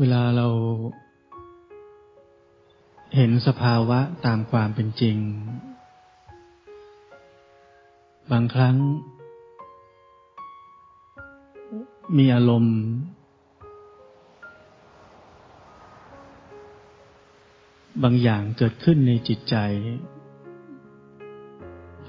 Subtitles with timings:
[0.00, 0.48] เวลาเรา
[3.16, 5.16] เห็นสภาวะตามความเป็นจริง
[8.32, 8.76] บางครั้ง
[12.18, 12.78] มีอารมณ์
[18.02, 19.56] บางอย่างเกิดขึ้นในจิตใจ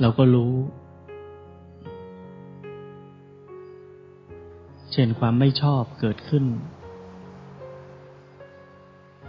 [0.02, 0.54] เราก็รู้
[4.92, 6.46] เช่นความไม่ชอบเกิดขึ้น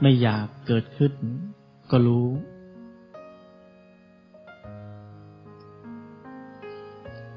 [0.00, 1.12] ไม่อยากเกิดขึ้น
[1.90, 2.26] ก็รู้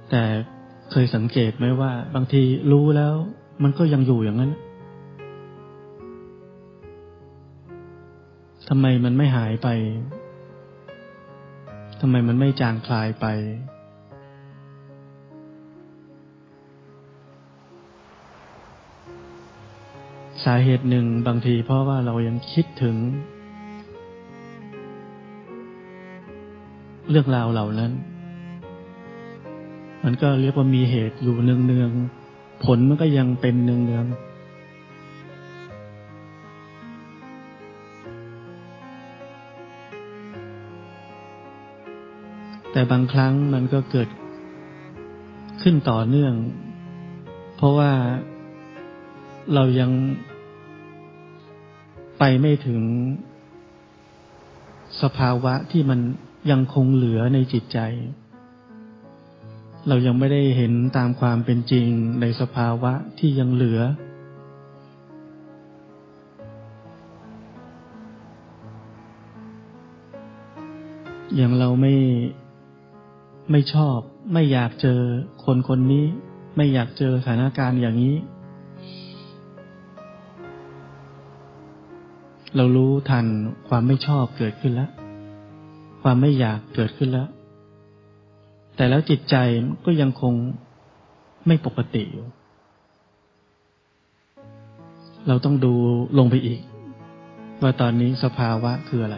[0.09, 0.23] แต่
[0.91, 2.41] เคยสังเกตไหมว่า บางที
[2.71, 3.13] รู้แล้ว
[3.63, 4.51] มันก็ยังอยู่อย่างนั้น
[8.69, 9.67] ทำไมมันไม่หายไป
[12.01, 13.25] ทำไมมันไม่จางคลายไป
[20.45, 22.95] สาเหตุหนึ่งบางทีเพราะว่าเรายังคิดถึง
[27.09, 27.91] เรื่องราวเหล่านั้น
[30.03, 34.29] มันก็เรียกว่ามีเหตุอยู่เนืองๆผลมันก็ยังเป็นเนืองๆ
[42.71, 44.09] แต่บางครั้งมันก็เกิด
[45.61, 46.33] ขึ้นต่อเนื่อง
[47.57, 47.91] เพราะว่า
[49.55, 49.91] เรายัง
[52.19, 52.81] ไปไม่ถึง
[55.01, 55.99] สภาวะที่มัน
[56.51, 57.79] ยังคงเหลือในจิตใจ
[59.87, 61.87] เรายังไม่ได้เห็นตามความเป็นจริง
[62.21, 63.81] ในสภาวะที่ยังเหลือ
[71.35, 71.95] อย่างเราไม่
[73.51, 73.97] ไม่ชอบ
[74.33, 74.99] ไม่อยากเจอ
[75.45, 76.05] คนคนนี้
[76.55, 78.15] ไม่อยากเจอสถานการณ์อย่างนี้
[82.55, 83.25] เรารู้ทัน
[83.67, 84.91] ความไม่ชอบเกิดขึ้นแล้ว
[86.01, 87.27] ความไม่อยากเกิดขึ้นแล้ว
[88.75, 89.35] แต่แล้วจิตใจ
[89.85, 90.33] ก็ยังคง
[91.47, 92.27] ไม่ปกติอยู่
[95.27, 95.73] เราต้องดู
[96.17, 96.59] ลงไปอีก
[97.61, 99.17] ว่าตอนนี้สภาวะคืออะไร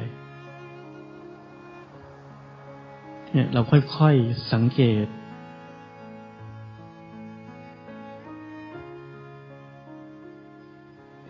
[3.32, 5.06] เนี่ยเราค่อยๆสังเกต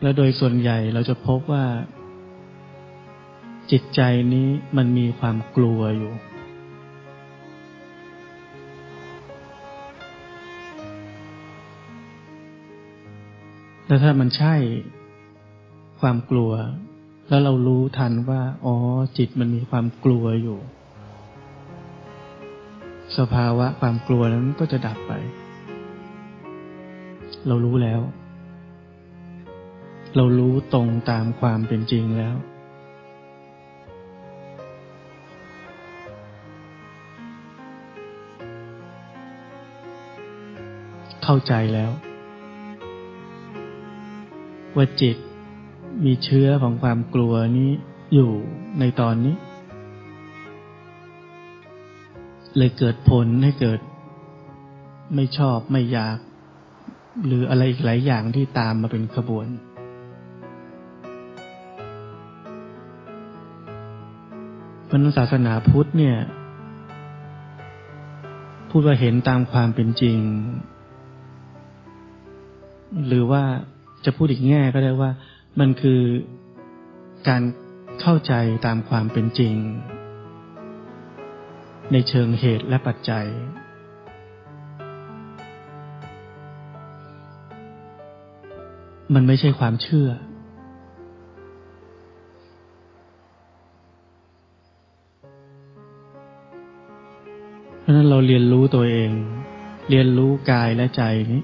[0.02, 1.66] และโดยส่วนใหญ่เราจะพบว่า
[3.72, 4.02] จิตใจ
[4.34, 4.48] นี้
[4.78, 6.14] มันมีความกลัวอยู่
[13.88, 14.56] แล้วถ้ามันใช่
[16.02, 16.52] ความกลัว
[17.30, 18.76] แล้วเรารู้ทันว่า อ๋อ
[19.18, 20.60] จิตมันมีความกลัวอยู่
[23.18, 25.14] สภาวะความกลัวนั้นก็จะดับไป
[27.48, 28.02] เรารู้แล้ว
[30.16, 32.36] เรารู้ตรงตามความเป็นจริงแล้ว
[41.24, 41.92] เข้าใจแล้ว
[44.76, 45.18] ว่าจิต
[46.06, 47.72] มีเชื้อของความกลัวนี้
[48.14, 48.32] อยู่
[48.80, 49.36] ในตอนนี้
[52.58, 53.80] เลยเกิดผลให้เกิด
[55.16, 56.18] ไม่ชอบไม่อยาก
[57.26, 59.48] หรืออะไรอีกหลายอย่างที่ตามมาเป็นขบวน
[64.94, 66.18] พระศาสนาพุทธเนี่ย
[68.70, 70.20] พูดว่าเห็นตามความเป็นจริง
[73.08, 73.44] หรือว่า
[74.06, 75.12] จะพูดอีกแง่ก็ได้ว่า
[75.60, 76.02] มันคือ
[77.28, 77.42] การ
[78.02, 78.34] เข้าใจ
[78.66, 79.56] ตามความเป็นจริง
[81.92, 83.26] ในเชิงเหตุและปัจจัย
[89.14, 99.10] มันไม่ใช่ความเชื่อะนั้นเราเรียนรู้ตัวเอง
[99.90, 101.04] เรียนรู้กายและใจ
[101.34, 101.44] นี้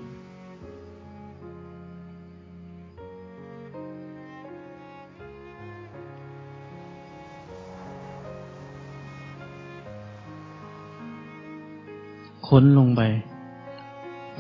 [12.47, 13.01] ค้นลงไป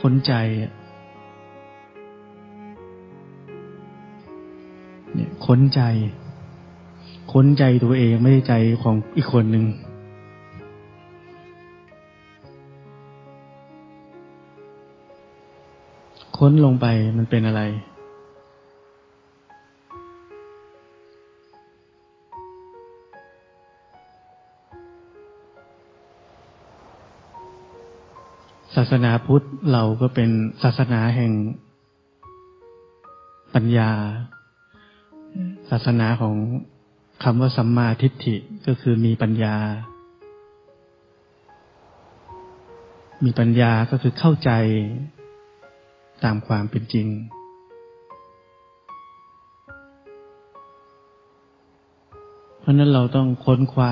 [0.01, 0.33] ค้นใจ
[5.13, 5.81] เนี่ยค้นใจ
[7.31, 9.65] ค้นใจตัวเองไม่ได้ใจของอีกคนหนึ่ง
[16.37, 16.87] ค้นลงไป
[17.17, 17.61] มันเป็นอะไร
[28.75, 30.29] ศาสนาพุทธเราก็เป็น
[30.63, 31.31] ศาสนาแห่ง
[33.55, 33.91] ปัญญา
[35.69, 36.35] ศาสนาของ
[37.23, 38.35] คำว่าสัมมาทิฏฐิ
[38.67, 39.55] ก็คือมีปัญญา
[43.25, 44.51] มีปัญญาก็คือเข้าใจ
[46.23, 47.07] ตามความเป็นจริง
[52.59, 53.91] เพราะนั้นเราต้องค้นคว้า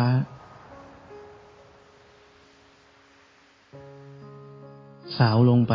[5.18, 5.74] สาวลงไป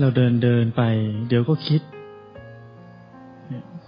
[0.00, 0.82] เราเดินเดินไป
[1.28, 1.80] เดี๋ยวก็คิด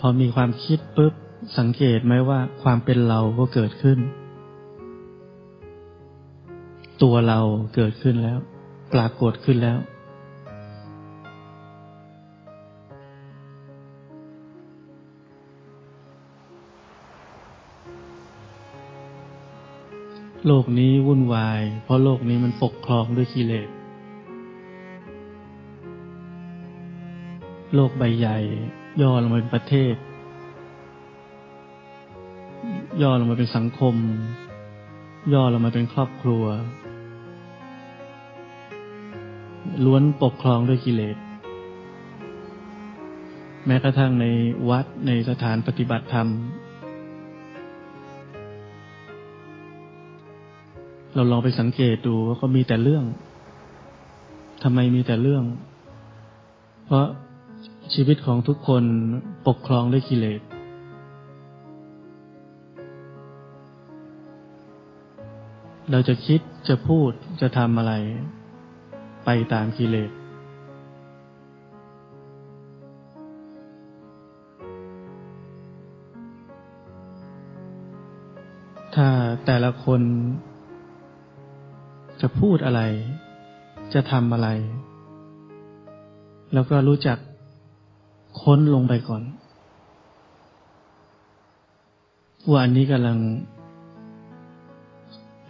[0.01, 1.15] พอมีความคิดปุ๊บ
[1.59, 3.99] สังเกตไหมว่าความเป็นเราก็เกิดขึ้น
[7.03, 7.41] ตัวเรา
[7.75, 8.39] เกิดขึ้นแล้ว
[8.95, 9.79] ปรากฏขึ้นแล้ว
[20.47, 23.69] โลกนี้วุ่นวาย เพราะโลกนี้มันปกครองด้วยกิเลส
[27.75, 28.38] โลกใบใหญ่
[29.02, 29.94] ย่อลงมาเป็นประเทศ
[33.02, 33.94] ย่อลงมาเป็นสังคม
[35.32, 36.44] ย่อลงมาเป็นครอบครัว
[39.84, 41.17] ล้วนปกครองด้วยกิเลส
[43.67, 44.26] แม้กระทั่งใน
[44.69, 46.28] วัดในสถานปฏิบัติธรรม
[51.14, 53.05] เราลองไปสังเกตดูว่าก็มีแต่เรื่อง
[54.62, 55.44] ทำไมมีแต่เรื่อง
[56.87, 57.06] เพราะ
[57.95, 58.85] ชีวิตของทุกคน
[59.47, 60.41] ปกครองด้วยกิเลส
[65.91, 67.11] เราจะคิดจะพูด
[67.41, 67.93] จะทำอะไร
[69.25, 70.11] ไปตามกิเลส
[78.95, 79.09] ถ้า
[79.47, 80.03] แต่ละคน
[82.21, 82.83] จะพูดอะไร
[83.95, 84.49] จะทำอะไร
[86.55, 87.19] แล้วก็รู้จัก
[88.41, 89.23] ค้นลงไปก่อน
[92.50, 93.19] ว่าอันนี้กำลัง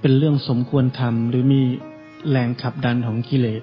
[0.01, 1.61] เป็นเรื่องสมควรทำหรือมี
[2.31, 3.63] แรงขับดันของกิเลส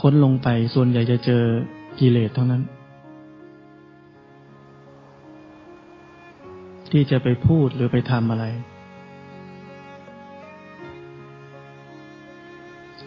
[0.00, 1.42] ค้นลงไปส่วนใหญ่จะเจอ
[2.00, 2.62] กิเลสเท่านั้น
[6.90, 8.44] ที่จะไปพูดหรือไปทำอะไร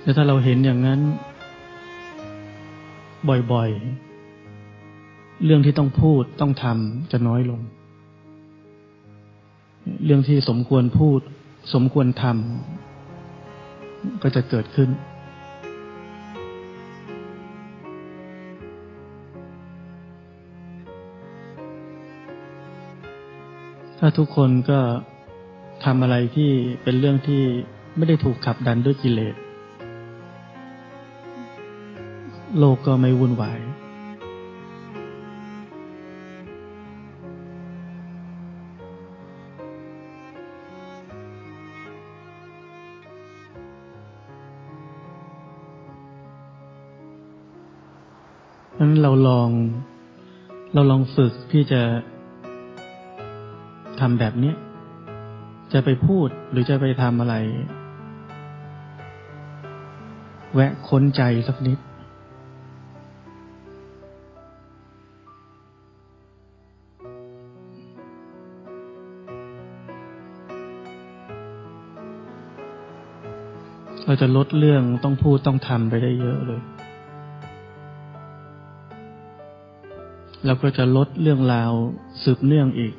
[0.04, 1.00] แล้วถ้าเราเห็นอย่างนั้น
[3.52, 7.62] บ่อยๆ เรื่องที่ต้องพูดต้องทำจะน้อยลง
[10.06, 11.20] เรื่องที่สมควรพูด
[11.74, 14.90] สมควรทำก็จะเกิดขึ้น
[24.00, 24.80] ถ้าทุกคนก็
[25.86, 26.52] ทำอะไรที่
[26.84, 27.44] เป็นเรื่องที่
[27.98, 29.36] ไม่ได้ถูกขับดันด้วยกิเลส
[32.60, 33.60] โลกก็ไม่วุ่นวาย
[48.80, 49.50] นั้นเราลอง
[50.74, 51.81] เราลองฝึกที่จะ
[54.00, 54.54] ทำแบบนี้
[55.74, 57.36] จะไปพูดหรือจะไปทำอะไร
[60.54, 61.80] แวะค้นใจสักนิด
[74.14, 76.62] เราจะลดเรื่องต้องพูดต้องทำไปได้เยอะเลย
[80.46, 81.72] เราก็จะลดเรื่องราว
[82.24, 82.94] สืบเนื่องอีก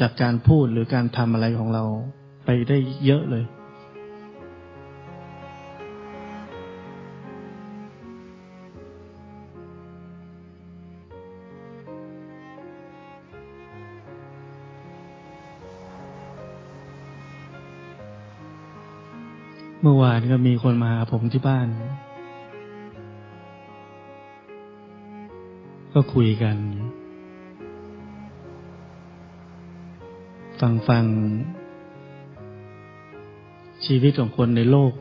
[0.00, 1.84] จากการพูดหรือการทำอะไรของเรา
[2.44, 3.44] ไปได้เยอะเลย
[19.84, 21.68] เมื่อวานก็มีคนมาหาผมที่บ้าน
[25.92, 26.56] ก็คุยกัน
[30.60, 31.04] ฟังฟัง
[33.84, 34.92] ชีวิตของคนในโลก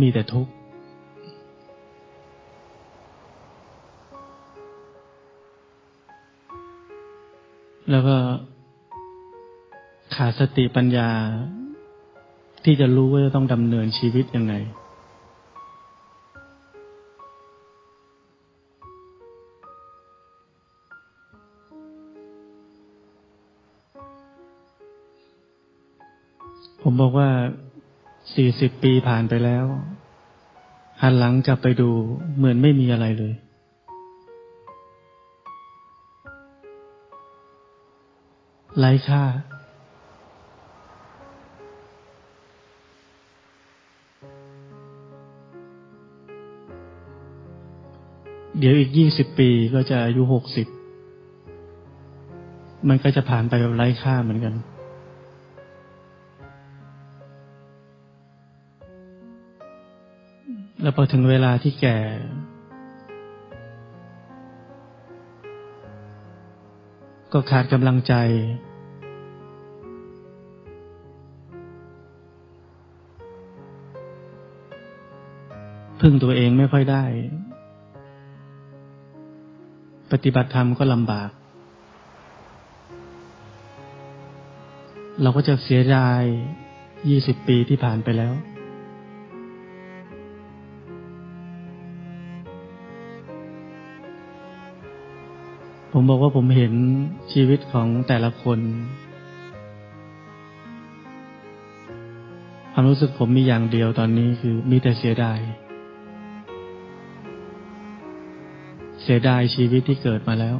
[0.00, 0.52] มีแต่ทุกข์
[7.90, 8.16] แล้วก็
[10.14, 11.10] ขาดสติปัญญา
[12.70, 14.54] ที่จะรู้ว่าจะต้องดำเนินชีวิตยังไง
[26.82, 27.28] ผมบอกว่า
[28.34, 29.64] สี่สิบปีผ่านไปแล้ว
[31.02, 31.90] หันหลังกลับไปดู
[32.36, 33.34] เหมือนไม่มีอะไรเลย
[38.78, 39.24] ไร้ค่า
[48.60, 50.66] เดี๋ยวอีกยี่สิบปีก็จะอายุหกสิบ
[52.88, 54.54] มันก็จะผ่านไปแบบไร้ค่าเหมือนกัน
[60.82, 61.98] แล้วพอถึงเวลาที่แก่
[67.32, 68.14] ก็ขาดกำลังใจ
[76.00, 77.04] พึ่งตัวเองไม่ค่อยได้
[80.12, 81.30] ปฏิบัติธรรมก็ลำบาก
[85.22, 86.22] เราก็จะเสียดาย
[87.08, 88.32] ยี่สิบปีที่ผ่านไปแล้ว
[95.92, 96.72] ผมบอกว่าผมเห็น
[97.32, 98.60] ชีวิตของแต่ละคน
[102.72, 105.38] ความรู้สึกผมมีอย่างเดียวตอนนี้คือมีแต่เสียดาย
[109.12, 110.56] สียดายชีวิตที่เกิดมาแล้ว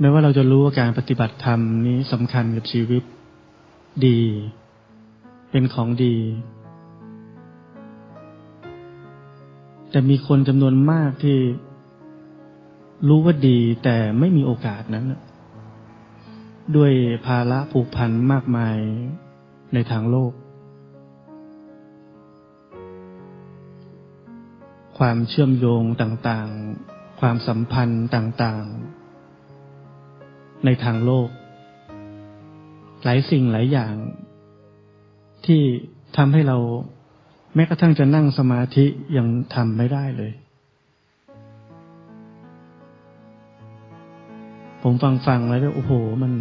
[0.00, 3.02] แม้ว่าเราจะรู้ว่าการปฏิบัติธรรมนี้สำคัญกับชีวิต
[4.06, 4.20] ดี
[5.50, 6.16] เป็นของดี
[9.90, 11.38] แต่มีคนจำนวนมากที่
[13.08, 15.06] รู้ว่าดีแต่ไม่มีโอกาสนั้น
[16.76, 16.92] ด้วย
[17.26, 18.76] ภาระผูกพันมากมาย
[19.74, 20.32] ในทางโลก
[24.98, 31.28] ความเชื่อมโยงต่างๆ ความสัมพันธ์ต่างๆ ในทางโลก
[33.04, 33.94] หลายสิ่งหลายอย่าง
[35.46, 35.62] ที่
[36.16, 36.58] ทำให้เรา
[37.54, 38.86] แม้กระทั่งจะนั่งสมาธิ
[39.16, 40.32] ยังทำไม่ได้เลย
[44.82, 46.32] ผมฟังฟังแล้วโอ้โห มัน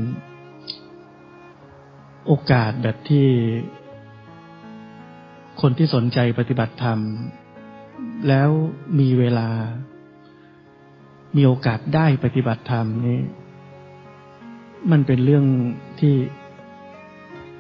[2.28, 3.28] โอกาสแบบที่
[5.62, 7.00] คนที่สนใจปฏิบัติธรรม
[8.28, 8.50] แล้ว
[9.00, 9.50] มีเวลา
[11.36, 13.20] มีโอกาสได้ปฏิบัติธรรมนี่
[14.92, 15.46] มันเป็นเรื่อง
[16.00, 16.16] ที่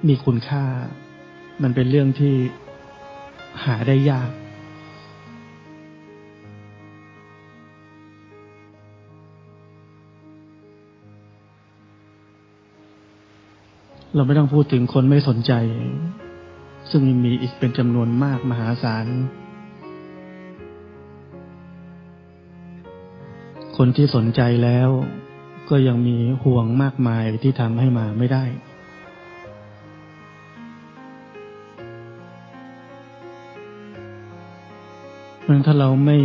[0.07, 0.65] มีคุณค่า
[1.63, 2.35] มันเป็นเรื่องที่
[3.63, 4.31] หาได้ยาก
[14.15, 15.53] เราไม่ต้องพูดถึงคนไม่สนใจ
[16.91, 19.07] ซึ่งมีอีกเป็นจำนวนมากมหาศาล
[23.77, 24.89] คนที่สนใจแล้ว
[25.69, 28.45] ก็ยังมีห่วงมากมายที่ทำให้มาไม่ได้
[35.47, 36.17] มันถ้าเราไม่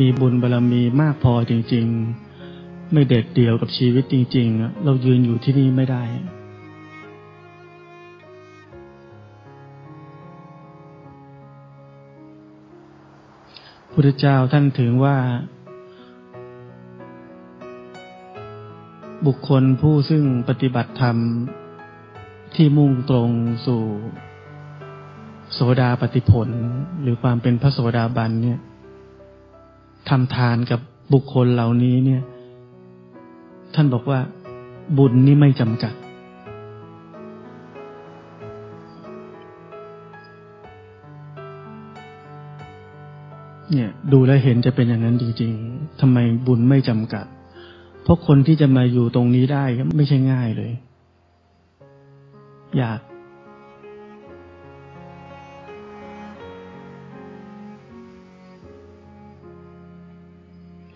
[0.00, 1.86] มีบุญบารรมีมากพอจริง
[2.38, 6.02] ๆ ไม่เด็ดเดี่ยวกับชีวิตจริง ๆ เรายืนอยู่ที่นี่ไม่ได้
[13.92, 15.16] พุทธเจ้าท่านถึงว่า
[19.26, 21.16] บุคคลผู้ซึ่งปฏิบัติธรรม
[22.54, 23.30] ที่มุ่งตรง
[23.66, 23.82] สู่
[25.52, 26.48] โสดาปฏิผล
[27.02, 28.58] หรือความเป็นพระโสดาบันเนี่ย
[30.08, 30.80] ทำทานกับ
[31.12, 32.22] บุคคลเหล่านี้เนี่ย
[33.74, 34.18] ท่านบอกว่า
[34.98, 35.94] บุญนี่ไม่จำกัด
[43.72, 47.26] เนี่ย ดูแลเห็นจะเป็นอย่างนั้นจริงๆทำไมบุญไม่จำกัด
[48.04, 50.72] เพราะคนที่จะมาอยู่ตรงนี้ได้ก็ไม่ใช่ง่ายเลย
[52.78, 53.00] อยาก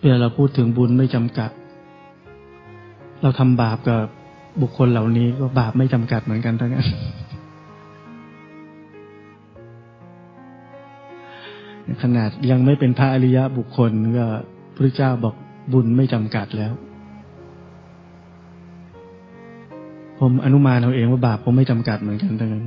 [0.01, 1.51] เวลาเราพูดถึงบุญไม่จำกัด
[3.21, 4.01] เราทำบาปกับ
[4.61, 6.87] บุคคลเหล่านี้ก็บาปไม่จำกัดเหมือนกันทั้งนั้น
[12.03, 14.27] ขนาดยังไม่เป็นพระอริยะบุคคลก็
[14.75, 15.35] พระเจ้าบอก
[15.73, 16.73] บุญไม่จำกัดแล้ว
[20.23, 22.65] ผมอนุมานเอาเองว่าบาปผมไม่จำกัดเหมือนกันทั้งนั้น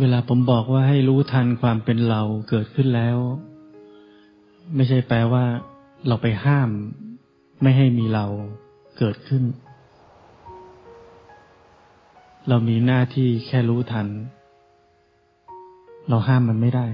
[0.00, 3.16] เวลาผมบอกว่าให้รู้ทันความเป็นเราเกิดขึ้นแล้ว
[4.74, 5.44] ไม่ใช่แปลว่า
[6.06, 6.70] เราไปห้าม
[7.62, 8.26] ไม่ให้มีเรา
[8.98, 9.44] เกิดขึ้น
[12.48, 14.06] เรามีหน้าที่แค่รู้ทัน
[16.08, 16.86] เราห้ามมันไม่ได้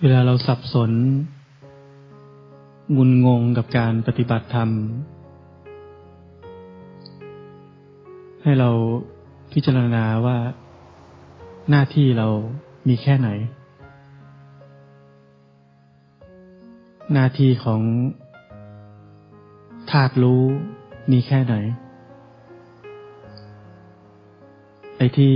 [0.00, 0.90] เวลาเราสับสน
[2.96, 4.70] งุนงงกับการปฏิบัติธรรม
[8.42, 8.70] ให้เรา
[9.52, 10.38] พิจารณาว่า
[11.68, 12.28] หน้าที่เรา
[12.88, 13.28] มีแค่ไหน
[17.12, 17.80] หน้าที่ของ
[19.90, 20.42] ธาตุรู้
[21.12, 21.54] มีแค่ไหน
[24.96, 25.34] ไอ้ที่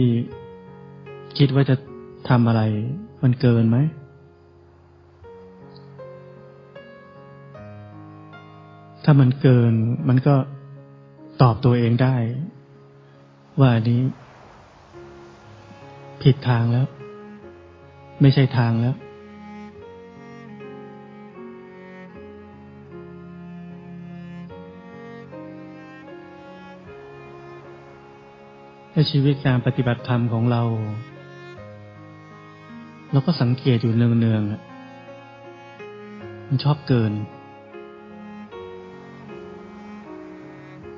[1.38, 1.76] คิดว่าจะ
[2.28, 2.62] ทำอะไร
[3.22, 3.78] มันเกินไหม
[9.04, 9.72] ถ้ามันเกิน
[10.08, 10.34] มันก็
[11.42, 12.16] ตอบตัวเองได้
[13.58, 14.00] ว่าอันนี้
[16.22, 16.86] ผิดทางแล้ว
[18.20, 18.94] ไม่ใช่ทางแล้ว
[28.94, 30.62] ในชีวิตการปฏิบัติธรรมของเรา
[33.12, 37.12] เราก็สังเกตอยู่เนืองๆมันชอบเกิน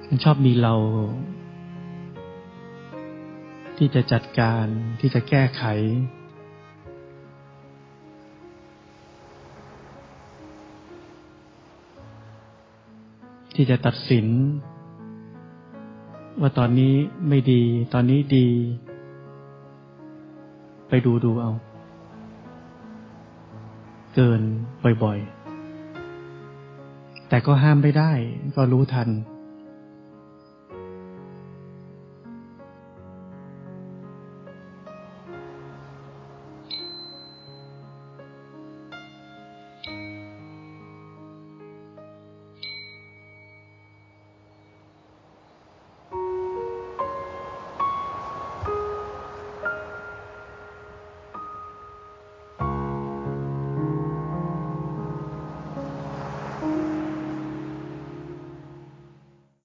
[0.09, 0.75] มันชอบมีเรา
[3.79, 4.67] ที่จะจัดการ
[5.01, 5.65] ที่จะแก้ไข
[13.55, 14.27] ที่จะตัดสิน
[16.41, 16.95] ว่าตอนนี้
[17.29, 17.63] ไม่ดี
[17.93, 18.49] ตอนนี้ดี
[20.89, 21.53] ไปดูดูเอา
[24.15, 24.43] เกิน
[25.03, 28.13] บ่อยๆ แต่ก็ห้ามไม่ได้
[28.57, 29.09] ก็รู้ทัน